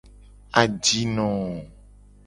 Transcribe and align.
Ajino. 0.61 1.27